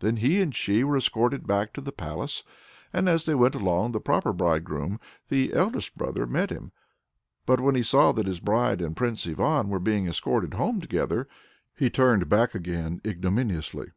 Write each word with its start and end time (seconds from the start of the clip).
Then 0.00 0.16
he 0.16 0.42
and 0.42 0.52
she 0.52 0.82
were 0.82 0.96
escorted 0.96 1.46
back 1.46 1.72
to 1.74 1.80
the 1.80 1.92
palace, 1.92 2.42
and 2.92 3.08
as 3.08 3.24
they 3.24 3.36
went 3.36 3.54
along, 3.54 3.92
the 3.92 4.00
proper 4.00 4.32
bridegroom, 4.32 4.98
his 5.24 5.52
eldest 5.52 5.96
brother, 5.96 6.26
met 6.26 6.48
them. 6.48 6.72
But 7.46 7.60
when 7.60 7.76
he 7.76 7.84
saw 7.84 8.10
that 8.10 8.26
his 8.26 8.40
bride 8.40 8.80
and 8.82 8.96
Prince 8.96 9.28
Ivan 9.28 9.68
were 9.68 9.78
being 9.78 10.08
escorted 10.08 10.54
home 10.54 10.80
together, 10.80 11.28
he 11.72 11.88
turned 11.88 12.28
back 12.28 12.52
again 12.52 13.00
ignominiously. 13.06 13.90